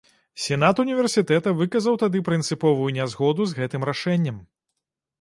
[0.45, 4.37] Сенат універсітэта выказаў тады прынцыповую нязгоду з гэтым рашэннем.